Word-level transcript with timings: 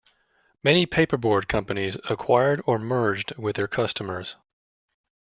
Many 0.63 0.87
paperboard 0.87 1.47
companies 1.47 1.95
acquired 2.09 2.59
or 2.65 2.79
merged 2.79 3.35
with 3.37 3.55
their 3.57 3.67
customers. 3.67 4.35